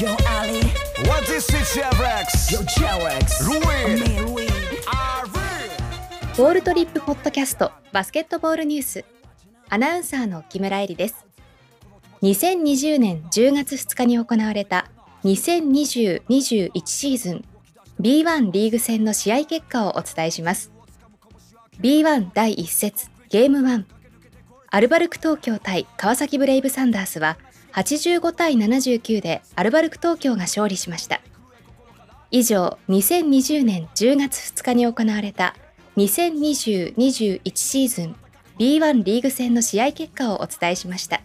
[0.00, 0.10] Yo,
[0.40, 0.58] Ali.
[1.06, 1.62] What is it,
[2.00, 2.50] Rex?
[2.52, 3.44] Yo, J-Rex.
[3.46, 4.02] Ruin.
[6.36, 9.04] ボールトリップポッドキャストバスケットボールニュース
[9.68, 11.24] アナウンサーの木村恵里です
[12.22, 14.90] 2020年10月2日に行われた
[15.22, 17.44] 2020-21シーズン
[18.00, 20.72] B1 リーグ戦の試合結果をお伝えします
[21.80, 23.84] B1 第1節ゲーム1
[24.72, 27.38] アルバルク東京対川崎ブレイブサンダースは
[27.74, 31.20] 85対79でアルバルク東京が勝利しました。
[32.30, 35.54] 以上2020年10月2日に行われた
[35.96, 38.16] 2020-21シーズン
[38.58, 41.20] B1 リーグ戦の試合結果をお伝えしました。